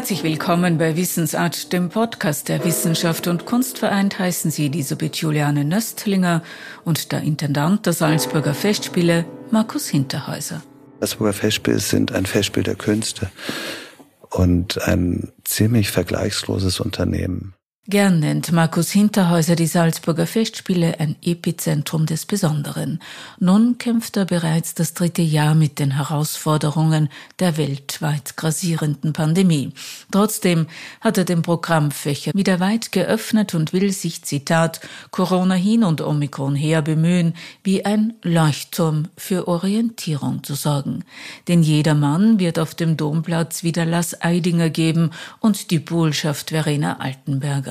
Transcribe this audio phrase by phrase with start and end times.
[0.00, 4.18] Herzlich willkommen bei Wissensart, dem Podcast der Wissenschaft und Kunst vereint.
[4.18, 6.42] Heißen Sie Elisabeth Juliane Nöstlinger
[6.86, 10.62] und der Intendant der Salzburger Festspiele, Markus Hinterhäuser.
[11.00, 13.30] Salzburger Festspiele sind ein Festspiel der Künste
[14.30, 17.52] und ein ziemlich vergleichsloses Unternehmen.
[17.88, 23.00] Gern nennt Markus Hinterhäuser die Salzburger Festspiele ein Epizentrum des Besonderen.
[23.38, 27.08] Nun kämpft er bereits das dritte Jahr mit den Herausforderungen
[27.38, 29.72] der weltweit grassierenden Pandemie.
[30.12, 30.66] Trotzdem
[31.00, 36.54] hat er den Programmfächer wieder weit geöffnet und will sich, Zitat, Corona hin und Omikron
[36.54, 37.32] her bemühen,
[37.64, 41.04] wie ein Leuchtturm für Orientierung zu sorgen.
[41.48, 47.69] Denn jedermann wird auf dem Domplatz wieder Lass Eidinger geben und die Bullschaft Verena Altenberger.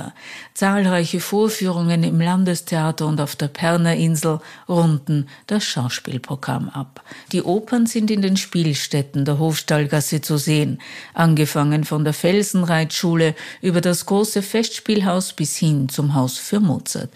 [0.53, 7.03] Zahlreiche Vorführungen im Landestheater und auf der Perner Insel runden das Schauspielprogramm ab.
[7.31, 10.81] Die Opern sind in den Spielstätten der Hofstallgasse zu sehen,
[11.13, 17.11] angefangen von der Felsenreitschule über das große Festspielhaus bis hin zum Haus für Mozart.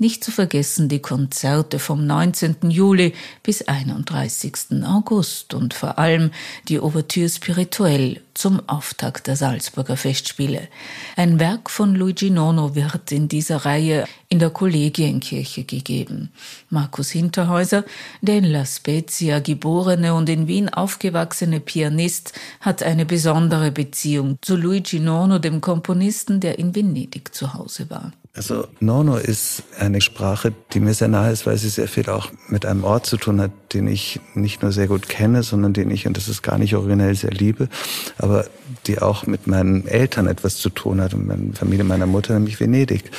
[0.00, 2.70] Nicht zu vergessen die Konzerte vom 19.
[2.70, 4.84] Juli bis 31.
[4.84, 6.30] August und vor allem
[6.68, 10.68] die Ouvertüre spirituell zum Auftakt der Salzburger Festspiele.
[11.16, 16.30] Ein Werk von Luigi Nono wird in dieser Reihe in der Kollegienkirche gegeben.
[16.70, 17.84] Markus Hinterhäuser,
[18.20, 24.54] der in La Spezia geborene und in Wien aufgewachsene Pianist, hat eine besondere Beziehung zu
[24.54, 28.12] Luigi Nono, dem Komponisten, der in Venedig zu Hause war.
[28.34, 32.30] Also Nono ist eine Sprache, die mir sehr nahe ist, weil sie sehr viel auch
[32.48, 35.90] mit einem Ort zu tun hat, den ich nicht nur sehr gut kenne, sondern den
[35.90, 37.68] ich, und das ist gar nicht originell, sehr liebe,
[38.16, 38.46] aber
[38.86, 42.34] die auch mit meinen Eltern etwas zu tun hat und mit der Familie meiner Mutter,
[42.34, 43.10] nämlich Venedig.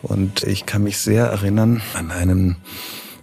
[0.00, 2.56] Und ich kann mich sehr erinnern an einen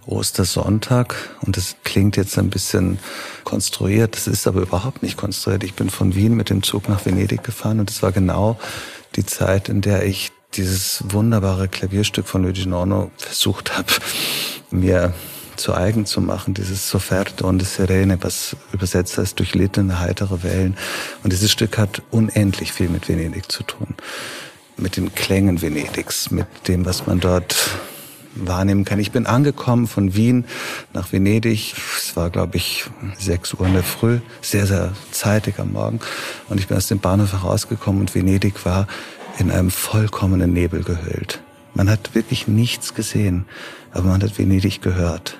[0.06, 2.98] Ostersonntag und das klingt jetzt ein bisschen
[3.44, 5.64] konstruiert, das ist aber überhaupt nicht konstruiert.
[5.64, 8.58] Ich bin von Wien mit dem Zug nach Venedig gefahren und es war genau
[9.16, 13.92] die Zeit, in der ich dieses wunderbare Klavierstück von Luigi Nono versucht habe,
[14.70, 15.12] mir
[15.56, 20.76] zu eigen zu machen, dieses Sofferto und Serene, was übersetzt heißt durchlittene, heitere Wellen.
[21.22, 23.94] Und dieses Stück hat unendlich viel mit Venedig zu tun.
[24.76, 27.56] Mit den Klängen Venedigs, mit dem, was man dort
[28.34, 28.98] wahrnehmen kann.
[28.98, 30.44] Ich bin angekommen von Wien
[30.92, 31.74] nach Venedig.
[31.96, 32.84] Es war, glaube ich,
[33.18, 36.00] sechs Uhr in der Früh, sehr, sehr zeitig am Morgen.
[36.50, 38.86] Und ich bin aus dem Bahnhof herausgekommen und Venedig war
[39.38, 41.40] in einem vollkommenen Nebel gehüllt.
[41.74, 43.44] Man hat wirklich nichts gesehen,
[43.92, 45.38] aber man hat Venedig gehört.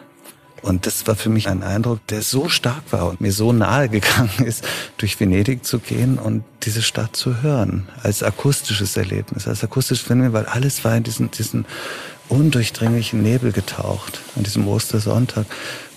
[0.63, 3.89] Und das war für mich ein Eindruck, der so stark war und mir so nahe
[3.89, 4.65] gegangen ist,
[4.97, 10.33] durch Venedig zu gehen und diese Stadt zu hören, als akustisches Erlebnis, als akustisches Phänomen,
[10.33, 11.67] weil alles war in diesen, diesen
[12.29, 15.47] undurchdringlichen Nebel getaucht, an diesem Ostersonntag.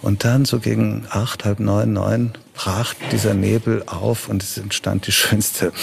[0.01, 5.07] Und dann so gegen acht, halb neun, neun brach dieser Nebel auf und es entstand
[5.07, 5.73] die schönste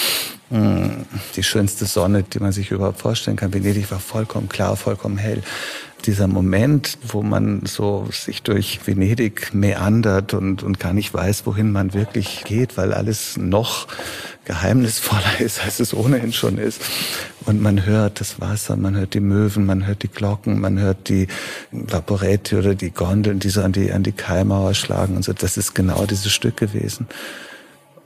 [0.50, 3.52] die schönste Sonne, die man sich überhaupt vorstellen kann.
[3.52, 5.42] Venedig war vollkommen klar, vollkommen hell.
[6.04, 11.72] Dieser Moment, wo man so sich durch Venedig meandert und, und gar nicht weiß, wohin
[11.72, 13.88] man wirklich geht, weil alles noch
[14.44, 16.80] geheimnisvoller ist, als es ohnehin schon ist.
[17.44, 21.08] Und man hört das Wasser, man hört die Möwen, man hört die Glocken, man hört
[21.08, 21.26] die
[21.72, 25.32] Vaporetti oder die Gondeln, die so an die, an die Kaimauer schlagen und so.
[25.32, 27.08] Das ist genau dieses Stück gewesen.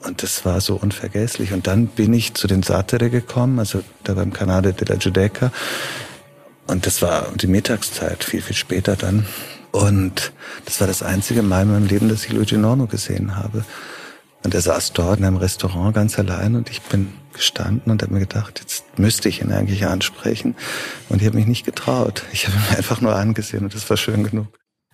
[0.03, 1.53] Und das war so unvergesslich.
[1.53, 5.53] Und dann bin ich zu den Satere gekommen, also da beim Canale della Giudecca.
[6.67, 9.27] Und das war die Mittagszeit, viel, viel später dann.
[9.73, 10.33] Und
[10.65, 13.65] das war das einzige Mal in meinem Leben, dass ich Luigi Norno gesehen habe.
[14.43, 18.13] Und er saß dort in einem Restaurant ganz allein und ich bin gestanden und habe
[18.13, 20.57] mir gedacht, jetzt müsste ich ihn eigentlich ansprechen.
[21.09, 22.25] Und ich habe mich nicht getraut.
[22.33, 24.49] Ich habe ihn einfach nur angesehen und das war schön genug.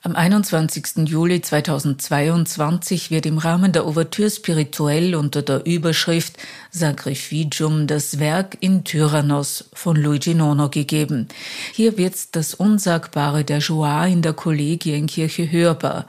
[0.06, 1.08] Am 21.
[1.08, 6.36] Juli 2022 wird im Rahmen der Ouvertüre spirituell unter der Überschrift
[6.70, 11.26] Sacrificium das Werk in Tyrannos von Luigi Nono gegeben.
[11.72, 16.06] Hier wird das Unsagbare der Joie in der Kollegienkirche hörbar,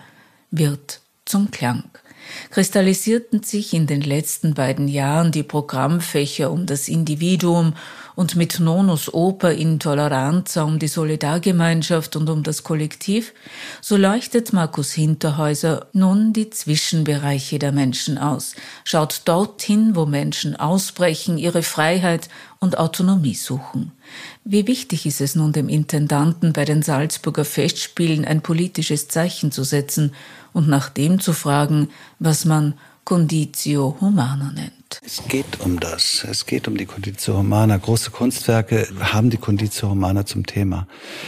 [0.51, 1.85] wird zum Klang
[2.51, 7.73] kristallisierten sich in den letzten beiden Jahren die Programmfächer um das Individuum
[8.17, 13.31] und mit Nonos Oper Intoleranza um die Solidargemeinschaft und um das Kollektiv,
[13.79, 21.37] so leuchtet Markus Hinterhäuser nun die Zwischenbereiche der Menschen aus, schaut dorthin, wo Menschen ausbrechen,
[21.37, 22.27] ihre Freiheit
[22.59, 23.91] und Autonomie suchen.
[24.43, 29.63] Wie wichtig ist es nun dem Intendanten bei den Salzburger Festspielen ein politisches Zeichen zu
[29.63, 30.15] setzen
[30.53, 32.73] und nach dem zu fragen, was man
[33.05, 34.76] Conditio Humana nennt.
[35.05, 36.25] Es geht um das.
[36.29, 37.77] Es geht um die Conditio Humana.
[37.77, 40.87] Große Kunstwerke haben die Conditio Humana zum Thema.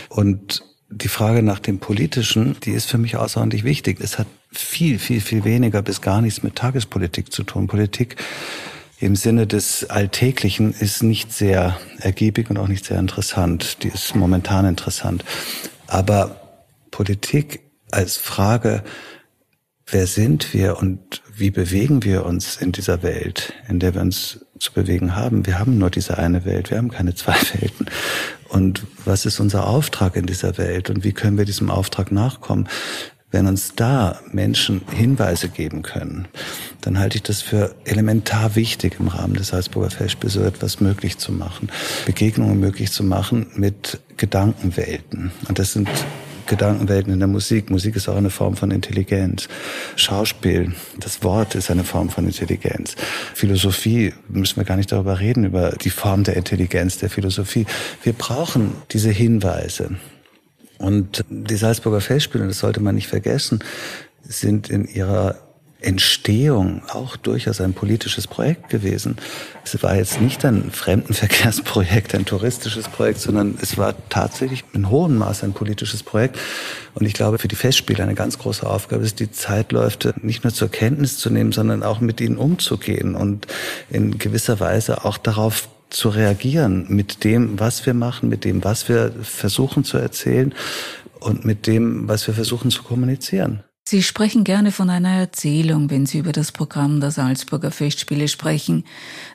[0.10, 4.00] Und die Frage nach dem Politischen, die ist für mich außerordentlich wichtig.
[4.02, 7.68] Es hat viel, viel, viel weniger bis gar nichts mit Tagespolitik zu tun.
[7.68, 8.16] Politik
[9.00, 13.84] im Sinne des Alltäglichen ist nicht sehr ergiebig und auch nicht sehr interessant.
[13.84, 15.24] Die ist momentan interessant.
[15.88, 16.42] Aber
[16.92, 17.62] Politik
[17.92, 18.84] als Frage,
[19.92, 24.46] wer sind wir und wie bewegen wir uns in dieser Welt, in der wir uns
[24.60, 25.46] zu bewegen haben?
[25.46, 27.88] Wir haben nur diese eine Welt, wir haben keine zwei Welten.
[28.50, 32.68] Und was ist unser Auftrag in dieser Welt und wie können wir diesem Auftrag nachkommen?
[33.32, 36.28] Wenn uns da Menschen Hinweise geben können,
[36.82, 41.20] dann halte ich das für elementar wichtig im Rahmen des Salzburger Festspiels so etwas möglich
[41.20, 41.70] zu machen,
[42.08, 45.32] Begegnungen möglich zu machen mit Gedankenwelten.
[45.48, 45.90] Und das sind
[46.50, 47.70] Gedankenwelten in der Musik.
[47.70, 49.48] Musik ist auch eine Form von Intelligenz.
[49.96, 52.96] Schauspiel, das Wort ist eine Form von Intelligenz.
[53.34, 57.66] Philosophie, müssen wir gar nicht darüber reden, über die Form der Intelligenz der Philosophie.
[58.04, 59.92] Wir brauchen diese Hinweise.
[60.78, 63.60] Und die Salzburger Festspiele, das sollte man nicht vergessen,
[64.24, 65.36] sind in ihrer
[65.82, 69.16] Entstehung auch durchaus ein politisches Projekt gewesen.
[69.64, 75.18] Es war jetzt nicht ein Fremdenverkehrsprojekt, ein touristisches Projekt, sondern es war tatsächlich in hohem
[75.18, 76.38] Maße ein politisches Projekt.
[76.96, 80.54] Und ich glaube, für die Festspiele eine ganz große Aufgabe ist, die Zeitläufe nicht nur
[80.54, 83.48] zur Kenntnis zu nehmen, sondern auch mit ihnen umzugehen und
[83.90, 88.90] in gewisser Weise auch darauf zu reagieren mit dem, was wir machen, mit dem, was
[88.90, 90.54] wir versuchen zu erzählen
[91.20, 93.64] und mit dem, was wir versuchen zu kommunizieren.
[93.90, 98.84] Sie sprechen gerne von einer Erzählung, wenn Sie über das Programm der Salzburger Festspiele sprechen.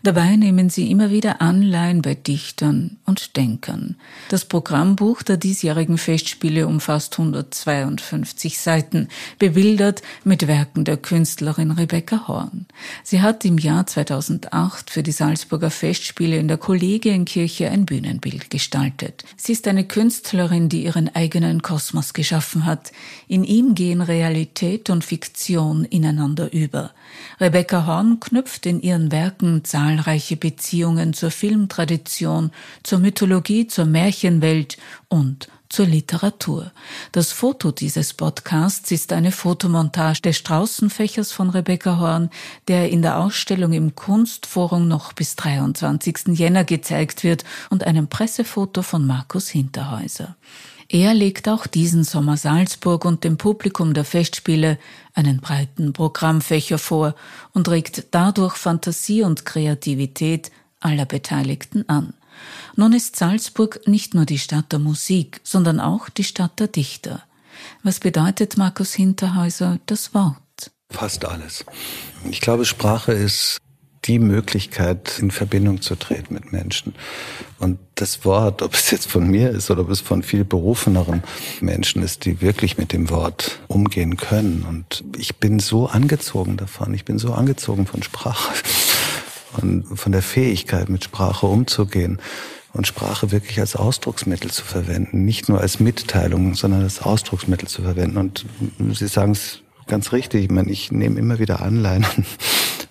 [0.04, 3.96] Dabei nehmen Sie immer wieder Anleihen bei Dichtern und Denkern.
[4.28, 9.08] Das Programmbuch der diesjährigen Festspiele umfasst 152 Seiten,
[9.40, 12.66] bebildert mit Werken der Künstlerin Rebecca Horn.
[13.02, 19.24] Sie hat im Jahr 2008 für die Salzburger Festspiele in der Kollegienkirche ein Bühnenbild gestaltet.
[19.36, 22.92] Sie ist eine Künstlerin, die ihren eigenen Kosmos geschaffen hat.
[23.26, 26.90] In ihm gehen Realitäten Realität und Fiktion ineinander über.
[27.40, 32.50] Rebecca Horn knüpft in ihren Werken zahlreiche Beziehungen zur Filmtradition,
[32.82, 34.76] zur Mythologie, zur Märchenwelt
[35.08, 36.72] und zur Literatur.
[37.12, 42.28] Das Foto dieses Podcasts ist eine Fotomontage des Straußenfächers von Rebecca Horn,
[42.68, 46.38] der in der Ausstellung im Kunstforum noch bis 23.
[46.38, 50.36] Jänner gezeigt wird und einem Pressefoto von Markus Hinterhäuser.
[50.88, 54.78] Er legt auch diesen Sommer Salzburg und dem Publikum der Festspiele
[55.14, 57.14] einen breiten Programmfächer vor
[57.52, 60.50] und regt dadurch Fantasie und Kreativität
[60.80, 62.14] aller Beteiligten an.
[62.76, 67.22] Nun ist Salzburg nicht nur die Stadt der Musik, sondern auch die Stadt der Dichter.
[67.82, 70.36] Was bedeutet Markus Hinterhäuser das Wort?
[70.90, 71.64] Fast alles.
[72.28, 73.58] Ich glaube, Sprache ist
[74.06, 76.94] die Möglichkeit, in Verbindung zu treten mit Menschen.
[77.58, 81.22] Und das Wort, ob es jetzt von mir ist oder ob es von viel berufeneren
[81.60, 84.64] Menschen ist, die wirklich mit dem Wort umgehen können.
[84.68, 86.92] Und ich bin so angezogen davon.
[86.94, 88.52] Ich bin so angezogen von Sprache
[89.60, 92.20] und von der Fähigkeit, mit Sprache umzugehen
[92.74, 97.82] und Sprache wirklich als Ausdrucksmittel zu verwenden, nicht nur als Mitteilung, sondern als Ausdrucksmittel zu
[97.82, 98.16] verwenden.
[98.18, 98.46] Und
[98.92, 100.44] Sie sagen es ganz richtig.
[100.44, 102.06] Ich meine, ich nehme immer wieder Anleihen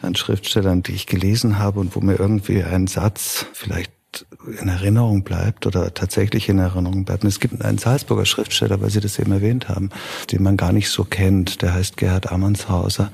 [0.02, 3.92] an Schriftstellern, die ich gelesen habe und wo mir irgendwie ein Satz vielleicht
[4.62, 7.24] in Erinnerung bleibt oder tatsächlich in Erinnerung bleibt.
[7.24, 9.90] Und es gibt einen Salzburger Schriftsteller, weil Sie das eben erwähnt haben,
[10.32, 11.62] den man gar nicht so kennt.
[11.62, 13.12] Der heißt Gerhard Ammonshauser.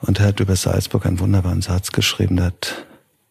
[0.00, 2.38] Und er hat über Salzburg einen wunderbaren Satz geschrieben.
[2.38, 2.86] Er hat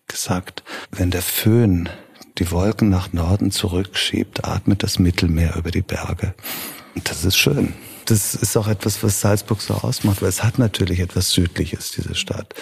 [0.07, 1.89] gesagt, wenn der Föhn
[2.37, 6.35] die Wolken nach Norden zurückschiebt, atmet das Mittelmeer über die Berge.
[6.93, 7.73] Und das ist schön
[8.05, 12.15] das ist auch etwas, was Salzburg so ausmacht, weil es hat natürlich etwas Südliches, diese
[12.15, 12.53] Stadt.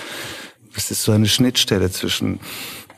[0.75, 2.39] Es ist so eine Schnittstelle zwischen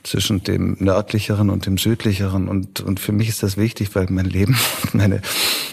[0.04, 4.26] zwischen dem nördlicheren und dem südlicheren und und für mich ist das wichtig, weil mein
[4.26, 4.56] Leben
[4.94, 5.22] meine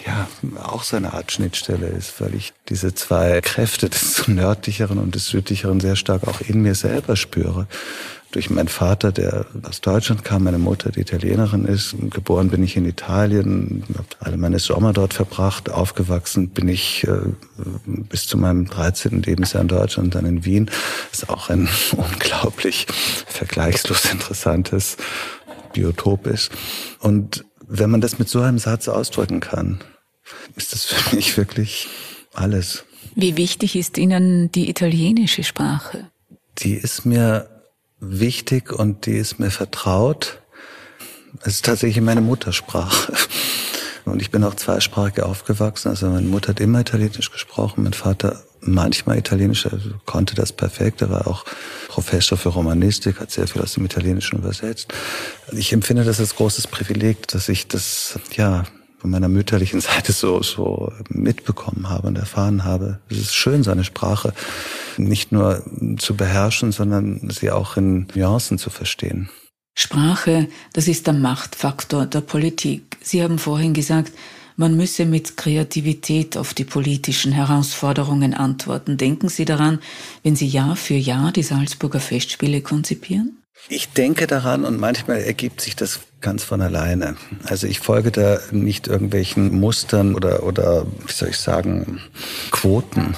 [0.05, 0.27] ja
[0.63, 5.27] auch so eine Art Schnittstelle ist, weil ich diese zwei Kräfte des nördlicheren und des
[5.27, 7.67] südlicheren sehr stark auch in mir selber spüre
[8.33, 11.95] durch meinen Vater, der aus Deutschland kam, meine Mutter, die Italienerin ist.
[12.09, 15.69] Geboren bin ich in Italien, habe alle meine Sommer dort verbracht.
[15.69, 17.11] Aufgewachsen bin ich äh,
[17.85, 19.21] bis zu meinem 13.
[19.21, 20.65] Lebensjahr in Deutschland, dann in Wien.
[21.11, 22.87] Das ist auch ein unglaublich
[23.27, 24.97] vergleichslos interessantes
[25.73, 26.51] Biotop ist.
[26.99, 29.79] Und wenn man das mit so einem Satz ausdrücken kann,
[30.55, 31.87] ist das für mich wirklich
[32.33, 32.83] alles.
[33.13, 36.09] Wie wichtig ist Ihnen die italienische Sprache?
[36.59, 37.52] Die ist mir
[38.03, 40.41] wichtig und die ist mir vertraut.
[41.41, 43.13] Es ist tatsächlich meine Muttersprache.
[44.05, 45.89] Und ich bin auch zweisprachig aufgewachsen.
[45.89, 51.01] Also meine Mutter hat immer Italienisch gesprochen, mein Vater manchmal Italienisch, also konnte das perfekt.
[51.01, 51.45] Er war auch
[51.87, 54.93] Professor für Romanistik, hat sehr viel aus dem Italienischen übersetzt.
[55.51, 58.63] Ich empfinde das als großes Privileg, dass ich das, ja,
[59.03, 63.01] von meiner mütterlichen Seite so, so mitbekommen habe und erfahren habe.
[63.09, 64.33] Es ist schön, seine Sprache
[64.97, 65.61] nicht nur
[65.97, 69.29] zu beherrschen, sondern sie auch in Nuancen zu verstehen.
[69.77, 72.97] Sprache, das ist der Machtfaktor der Politik.
[73.01, 74.13] Sie haben vorhin gesagt,
[74.55, 78.95] man müsse mit Kreativität auf die politischen Herausforderungen antworten.
[78.95, 79.79] Denken Sie daran,
[80.21, 83.42] wenn Sie Jahr für Jahr die Salzburger Festspiele konzipieren?
[83.69, 87.15] Ich denke daran und manchmal ergibt sich das ganz von alleine.
[87.45, 92.01] Also ich folge da nicht irgendwelchen Mustern oder, oder wie soll ich sagen,
[92.51, 93.15] Quoten.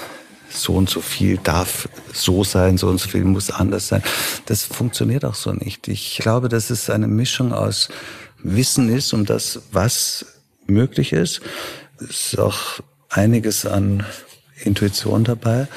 [0.50, 4.04] So und so viel darf so sein, so und so viel muss anders sein.
[4.46, 5.88] Das funktioniert auch so nicht.
[5.88, 7.90] Ich glaube, dass es eine Mischung aus
[8.42, 10.26] Wissen ist um das, was
[10.68, 11.42] möglich ist.
[12.00, 14.06] Es ist auch einiges an
[14.64, 15.68] Intuition dabei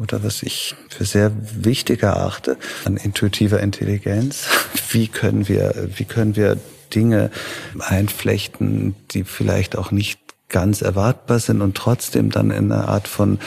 [0.00, 1.32] oder was ich für sehr
[1.64, 4.46] wichtig erachte an intuitiver Intelligenz.
[4.90, 6.56] Wie können wir, wie können wir
[6.94, 7.30] Dinge
[7.78, 13.38] einflechten, die vielleicht auch nicht ganz erwartbar sind und trotzdem dann in einer Art von,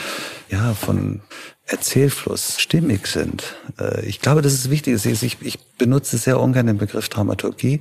[0.50, 1.20] ja, von
[1.66, 3.56] Erzählfluss stimmig sind.
[3.78, 5.04] Äh, ich glaube, das ist wichtig.
[5.06, 7.80] Ich, ich benutze sehr ungern den Begriff Dramaturgie.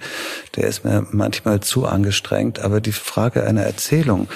[0.56, 2.60] Der ist mir manchmal zu angestrengt.
[2.60, 4.28] Aber die Frage einer Erzählung,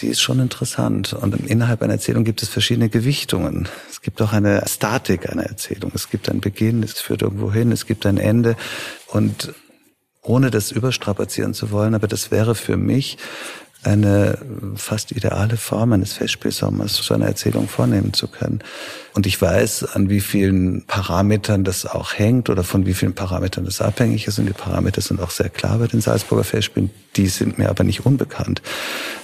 [0.00, 1.12] die ist schon interessant.
[1.12, 3.68] Und innerhalb einer Erzählung gibt es verschiedene Gewichtungen.
[3.90, 5.92] Es gibt auch eine Statik einer Erzählung.
[5.94, 8.56] Es gibt ein Beginn, es führt irgendwo hin, es gibt ein Ende.
[9.06, 9.54] Und
[10.22, 13.16] ohne das überstrapazieren zu wollen, aber das wäre für mich
[13.82, 14.38] eine
[14.74, 18.60] fast ideale Form eines Festspielsommers, so eine Erzählung vornehmen zu können.
[19.14, 23.64] Und ich weiß, an wie vielen Parametern das auch hängt oder von wie vielen Parametern
[23.64, 24.38] das abhängig ist.
[24.38, 26.90] Und die Parameter sind auch sehr klar bei den Salzburger Festspielen.
[27.16, 28.62] Die sind mir aber nicht unbekannt.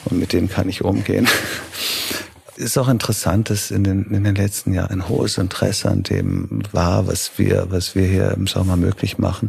[0.05, 1.29] Und mit denen kann ich umgehen.
[2.57, 6.63] ist auch interessant, dass in den, in den letzten Jahren ein hohes Interesse an dem
[6.71, 9.49] war, was wir, was wir hier im Sommer möglich machen.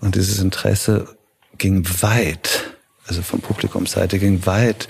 [0.00, 1.06] Und dieses Interesse
[1.56, 2.73] ging weit
[3.06, 4.88] also vom Publikumsseite ging weit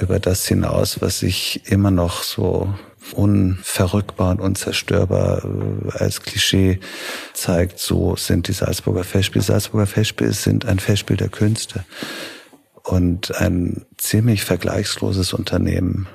[0.00, 2.74] über das hinaus, was sich immer noch so
[3.12, 6.80] unverrückbar und unzerstörbar äh, als Klischee
[7.32, 7.78] zeigt.
[7.78, 9.44] So sind die Salzburger Festspiele.
[9.44, 11.84] Salzburger Festspiele sind ein Festspiel der Künste
[12.82, 16.08] und ein ziemlich vergleichsloses Unternehmen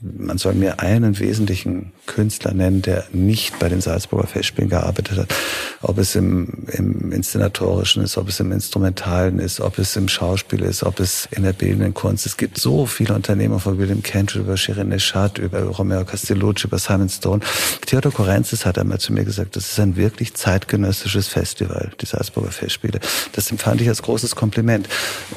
[0.00, 5.34] man soll mir einen wesentlichen Künstler nennen, der nicht bei den Salzburger Festspielen gearbeitet hat.
[5.82, 10.62] Ob es im, im Inszenatorischen ist, ob es im Instrumentalen ist, ob es im Schauspiel
[10.62, 12.26] ist, ob es in der bildenden Kunst.
[12.26, 16.78] Es gibt so viele Unternehmer von William Kent über Shirin Neshat, über Romeo Castellucci, über
[16.78, 17.40] Simon Stone.
[17.84, 22.52] Theodor Korenzis hat einmal zu mir gesagt, das ist ein wirklich zeitgenössisches Festival, die Salzburger
[22.52, 23.00] Festspiele.
[23.32, 24.88] Das empfand ich als großes Kompliment.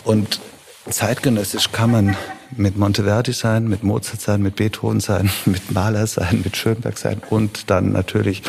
[0.04, 0.40] Und
[0.88, 2.18] zeitgenössisch kann man
[2.58, 7.22] mit Monteverdi sein, mit Mozart sein, mit Beethoven sein, mit Mahler sein, mit Schönberg sein
[7.30, 8.44] und dann natürlich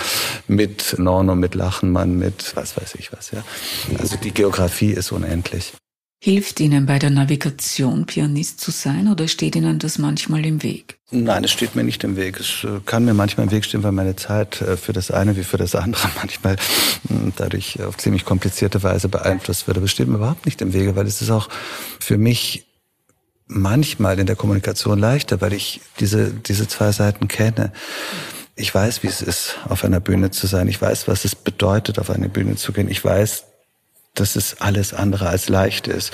[0.49, 3.31] mit Norno, mit Lachenmann, mit was weiß ich was.
[3.31, 3.45] Ja.
[3.99, 5.73] Also die Geografie ist unendlich.
[6.25, 10.97] Hilft Ihnen bei der Navigation Pianist zu sein oder steht Ihnen das manchmal im Weg?
[11.11, 12.39] Nein, es steht mir nicht im Weg.
[12.39, 15.37] Es äh, kann mir manchmal im Weg stehen, weil meine Zeit äh, für das eine
[15.37, 16.59] wie für das andere manchmal
[17.09, 19.79] hm, dadurch auf ziemlich komplizierte Weise beeinflusst wird.
[19.79, 21.49] Aber es steht mir überhaupt nicht im Wege, weil es ist auch
[21.99, 22.67] für mich
[23.55, 27.73] manchmal in der Kommunikation leichter, weil ich diese, diese zwei Seiten kenne.
[28.55, 30.69] Ich weiß, wie es ist, auf einer Bühne zu sein.
[30.69, 32.91] Ich weiß, was es bedeutet, auf eine Bühne zu gehen.
[32.91, 33.45] Ich weiß,
[34.15, 36.13] dass es alles andere als leicht ist,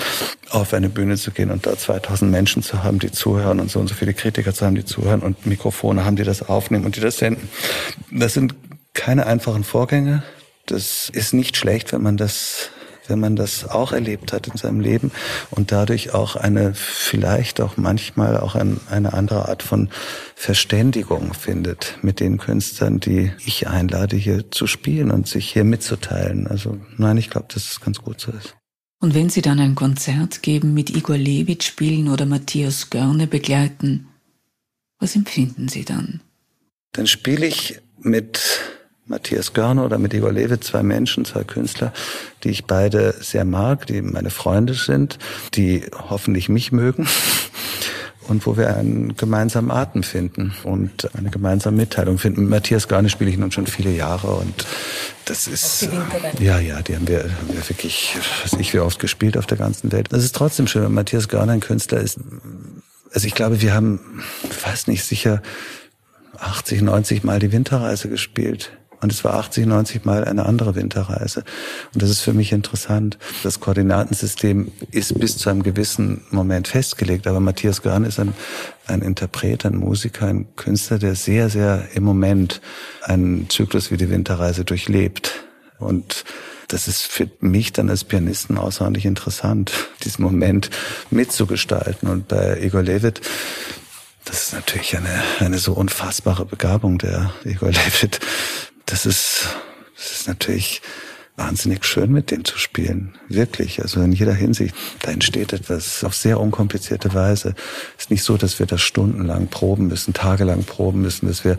[0.50, 3.80] auf eine Bühne zu gehen und da 2000 Menschen zu haben, die zuhören und so
[3.80, 6.94] und so viele Kritiker zu haben, die zuhören und Mikrofone haben, die das aufnehmen und
[6.94, 7.48] die das senden.
[8.12, 8.54] Das sind
[8.94, 10.22] keine einfachen Vorgänge.
[10.66, 12.70] Das ist nicht schlecht, wenn man das
[13.08, 15.10] wenn man das auch erlebt hat in seinem Leben
[15.50, 19.88] und dadurch auch eine, vielleicht auch manchmal auch ein, eine andere Art von
[20.34, 26.46] Verständigung findet mit den Künstlern, die ich einlade, hier zu spielen und sich hier mitzuteilen.
[26.46, 28.54] Also nein, ich glaube, dass es ganz gut so ist.
[29.00, 34.08] Und wenn Sie dann ein Konzert geben, mit Igor Levit spielen oder Matthias Görne begleiten,
[34.98, 36.20] was empfinden Sie dann?
[36.92, 38.40] Dann spiele ich mit
[39.08, 41.92] Matthias Görner oder mit Igor Lewe, zwei Menschen, zwei Künstler,
[42.44, 45.18] die ich beide sehr mag, die meine Freunde sind,
[45.54, 47.08] die hoffentlich mich mögen
[48.28, 52.42] und wo wir einen gemeinsamen Atem finden und eine gemeinsame Mitteilung finden.
[52.42, 54.66] Mit Matthias Görner spiele ich nun schon viele Jahre und
[55.24, 55.88] das ist,
[56.38, 59.58] ja, ja, die haben wir, haben wir wirklich, weiß ich, wie oft gespielt auf der
[59.58, 60.08] ganzen Welt.
[60.10, 62.18] Das ist trotzdem schön, wenn Matthias Görner ein Künstler ist.
[63.12, 64.22] Also ich glaube, wir haben,
[64.64, 65.42] weiß nicht, sicher
[66.38, 68.72] 80, 90 Mal die Winterreise gespielt.
[69.00, 71.44] Und es war 80, 90 Mal eine andere Winterreise.
[71.94, 73.18] Und das ist für mich interessant.
[73.42, 77.26] Das Koordinatensystem ist bis zu einem gewissen Moment festgelegt.
[77.26, 78.34] Aber Matthias Görn ist ein,
[78.86, 82.60] ein Interpret, ein Musiker, ein Künstler, der sehr, sehr im Moment
[83.02, 85.44] einen Zyklus wie die Winterreise durchlebt.
[85.78, 86.24] Und
[86.68, 89.72] das ist für mich dann als Pianisten außerordentlich interessant,
[90.04, 90.70] diesen Moment
[91.10, 92.08] mitzugestalten.
[92.08, 93.22] Und bei Igor Levit,
[94.26, 98.20] das ist natürlich eine, eine so unfassbare Begabung, der Igor Levit.
[98.88, 99.48] Das ist,
[99.96, 100.80] das ist natürlich
[101.36, 103.14] wahnsinnig schön, mit dem zu spielen.
[103.28, 103.82] Wirklich.
[103.82, 104.74] Also in jeder Hinsicht.
[105.02, 107.54] Da entsteht etwas auf sehr unkomplizierte Weise.
[107.96, 111.58] Es ist nicht so, dass wir das stundenlang proben müssen, tagelang proben müssen, dass wir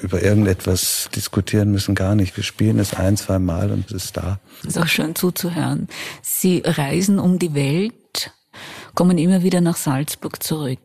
[0.00, 1.96] über irgendetwas diskutieren müssen.
[1.96, 2.36] Gar nicht.
[2.36, 4.38] Wir spielen es ein, zwei Mal und es ist da.
[4.62, 5.88] Es ist auch schön zuzuhören.
[6.22, 8.32] Sie reisen um die Welt,
[8.94, 10.78] kommen immer wieder nach Salzburg zurück.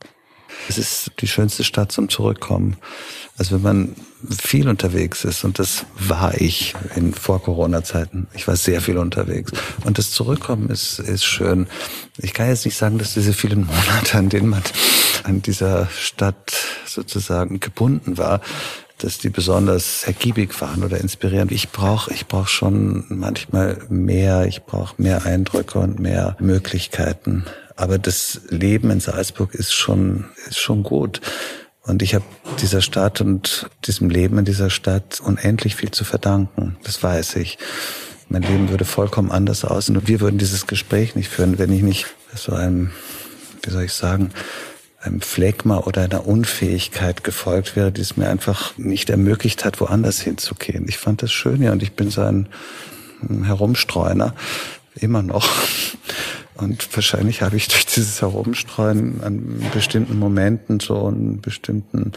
[0.67, 2.77] Es ist die schönste Stadt zum Zurückkommen.
[3.37, 3.95] Also wenn man
[4.29, 8.27] viel unterwegs ist, und das war ich in vor Corona-Zeiten.
[8.33, 9.51] Ich war sehr viel unterwegs.
[9.83, 11.67] Und das Zurückkommen ist, ist schön.
[12.17, 14.63] Ich kann jetzt nicht sagen, dass diese vielen Monate, an denen man
[15.23, 16.53] an dieser Stadt
[16.85, 18.39] sozusagen gebunden war,
[18.99, 21.51] dass die besonders ergiebig waren oder inspirierend.
[21.51, 27.45] Ich brauche ich brauch schon manchmal mehr, ich brauche mehr Eindrücke und mehr Möglichkeiten.
[27.75, 31.19] Aber das Leben in Salzburg ist schon, ist schon gut.
[31.85, 32.25] Und ich habe
[32.61, 36.77] dieser Stadt und diesem Leben in dieser Stadt unendlich viel zu verdanken.
[36.83, 37.57] Das weiß ich.
[38.27, 41.83] Mein Leben würde vollkommen anders aussehen und wir würden dieses Gespräch nicht führen, wenn ich
[41.83, 42.89] nicht so einem,
[43.61, 44.31] wie soll ich sagen,
[44.99, 50.19] einem Phlegma oder einer Unfähigkeit gefolgt wäre, die es mir einfach nicht ermöglicht hat, woanders
[50.19, 50.87] hinzugehen.
[50.87, 52.47] Ich fand das schön ja und ich bin so ein
[53.43, 54.33] Herumstreuner,
[54.95, 55.47] immer noch.
[56.55, 62.13] Und wahrscheinlich habe ich durch dieses Herumstreuen an bestimmten Momenten, so in bestimmten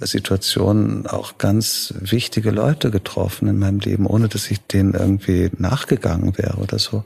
[0.00, 6.36] Situationen auch ganz wichtige Leute getroffen in meinem Leben, ohne dass ich denen irgendwie nachgegangen
[6.38, 7.04] wäre oder so.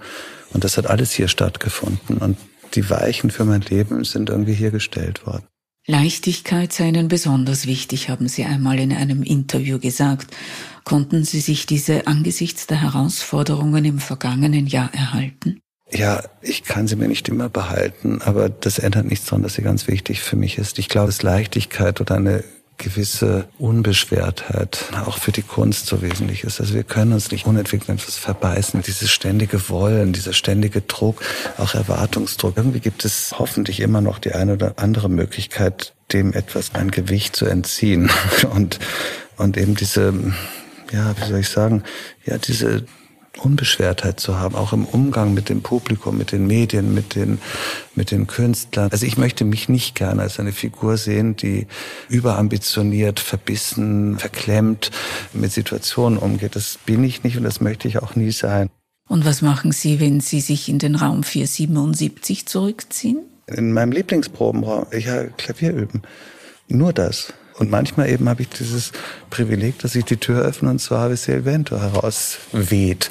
[0.53, 2.19] Und das hat alles hier stattgefunden.
[2.19, 2.39] Und
[2.75, 5.45] die Weichen für mein Leben sind irgendwie hier gestellt worden.
[5.87, 10.35] Leichtigkeit sei Ihnen besonders wichtig, haben Sie einmal in einem Interview gesagt.
[10.85, 15.61] Konnten Sie sich diese angesichts der Herausforderungen im vergangenen Jahr erhalten?
[15.95, 19.63] Ja, ich kann sie mir nicht immer behalten, aber das ändert nichts daran, dass sie
[19.63, 20.79] ganz wichtig für mich ist.
[20.79, 22.45] Ich glaube, dass Leichtigkeit oder eine
[22.79, 26.61] gewisse Unbeschwertheit auch für die Kunst so wesentlich ist.
[26.61, 28.83] Also wir können uns nicht unentwickelt etwas verbeißen.
[28.83, 31.23] Dieses ständige Wollen, dieser ständige Druck,
[31.59, 32.57] auch Erwartungsdruck.
[32.57, 37.37] Irgendwie gibt es hoffentlich immer noch die eine oder andere Möglichkeit, dem etwas ein Gewicht
[37.37, 38.11] zu entziehen
[38.55, 38.79] und,
[39.37, 40.13] und eben diese,
[40.91, 41.85] ja, wie soll ich sagen,
[42.25, 42.85] ja, diese
[43.39, 47.39] Unbeschwertheit zu haben, auch im Umgang mit dem Publikum, mit den Medien, mit den,
[47.95, 48.91] mit den Künstlern.
[48.93, 51.67] Also ich möchte mich nicht gerne als eine Figur sehen, die
[52.09, 54.91] überambitioniert, verbissen, verklemmt
[55.33, 56.57] mit Situationen umgeht.
[56.57, 58.69] Das bin ich nicht und das möchte ich auch nie sein.
[59.09, 63.19] Und was machen Sie, wenn Sie sich in den Raum 477 zurückziehen?
[63.47, 66.03] In meinem Lieblingsprobenraum, ich ja Klavier üben.
[66.69, 67.35] Nur das.
[67.59, 68.93] Und manchmal eben habe ich dieses
[69.31, 73.09] Privileg, dass ich die Tür öffne und Suave il Vento herausweht.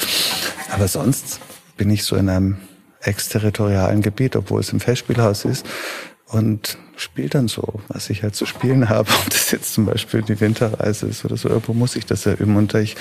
[0.72, 1.40] Aber sonst
[1.78, 2.58] bin ich so in einem
[3.02, 5.66] exterritorialen Gebiet, obwohl es im Festspielhaus ist.
[6.32, 9.10] Und spiele dann so, was ich halt zu spielen habe.
[9.22, 12.34] Ob das jetzt zum Beispiel die Winterreise ist oder so, irgendwo muss ich das ja
[12.34, 12.56] üben.
[12.56, 12.96] Und da ich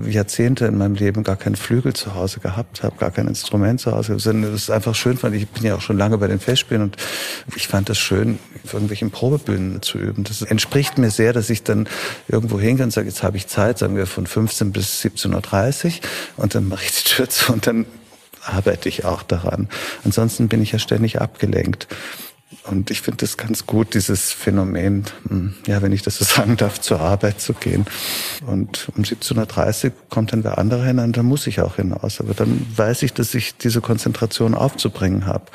[0.00, 3.92] Jahrzehnte in meinem Leben gar keinen Flügel zu Hause gehabt habe, gar kein Instrument zu
[3.92, 6.82] Hause, das ist einfach schön, weil ich bin ja auch schon lange bei den Festspielen
[6.82, 6.96] und
[7.56, 10.24] ich fand das schön, auf irgendwelchen Probebühnen zu üben.
[10.24, 11.88] Das entspricht mir sehr, dass ich dann
[12.28, 15.92] irgendwo hingehe und sage, jetzt habe ich Zeit, sagen wir von 15 bis 17.30 Uhr
[16.36, 17.86] und dann mache ich die Tür zu und dann
[18.44, 19.68] arbeite ich auch daran.
[20.04, 21.88] Ansonsten bin ich ja ständig abgelenkt.
[22.64, 26.56] Und ich finde es ganz gut, dieses Phänomen, hm, ja, wenn ich das so sagen
[26.56, 27.86] darf, zur Arbeit zu gehen.
[28.46, 32.20] Und um 17.30 Uhr kommt dann wer andere hin, und dann muss ich auch hinaus.
[32.20, 35.46] Aber dann weiß ich, dass ich diese Konzentration aufzubringen habe.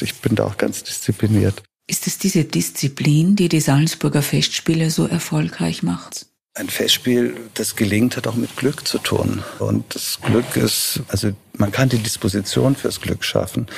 [0.00, 1.62] Ich bin da auch ganz diszipliniert.
[1.86, 6.26] Ist es diese Disziplin, die die Salzburger Festspiele so erfolgreich macht?
[6.58, 9.44] Ein Festspiel, das gelingt, hat auch mit Glück zu tun.
[9.60, 13.68] Und das Glück ist, also man kann die Disposition fürs Glück schaffen.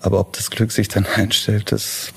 [0.00, 2.12] Aber ob das Glück sich dann einstellt, das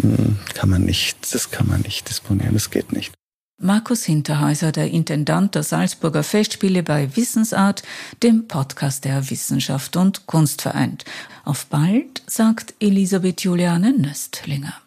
[0.00, 3.12] hm, kann man nicht, das kann man nicht disponieren, das geht nicht.
[3.62, 7.82] Markus Hinterhäuser, der Intendant der Salzburger Festspiele bei Wissensart,
[8.22, 11.04] dem Podcast der Wissenschaft und Kunst vereint.
[11.44, 14.80] Auf bald, sagt Elisabeth Juliane Nöstlinger.